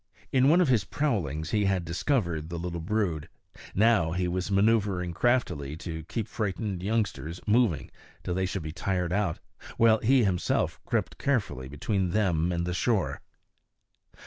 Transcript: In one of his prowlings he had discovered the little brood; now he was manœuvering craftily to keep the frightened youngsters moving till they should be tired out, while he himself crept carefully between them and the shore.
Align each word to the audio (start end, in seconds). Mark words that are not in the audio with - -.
In 0.31 0.49
one 0.49 0.61
of 0.61 0.67
his 0.67 0.83
prowlings 0.83 1.51
he 1.51 1.65
had 1.65 1.85
discovered 1.85 2.49
the 2.49 2.57
little 2.57 2.79
brood; 2.79 3.29
now 3.75 4.13
he 4.13 4.27
was 4.27 4.49
manœuvering 4.49 5.13
craftily 5.13 5.77
to 5.77 6.01
keep 6.05 6.25
the 6.25 6.33
frightened 6.33 6.81
youngsters 6.81 7.39
moving 7.45 7.91
till 8.23 8.33
they 8.33 8.47
should 8.47 8.63
be 8.63 8.71
tired 8.71 9.13
out, 9.13 9.37
while 9.77 9.99
he 9.99 10.23
himself 10.23 10.79
crept 10.87 11.19
carefully 11.19 11.67
between 11.67 12.09
them 12.09 12.51
and 12.51 12.65
the 12.65 12.73
shore. 12.73 13.21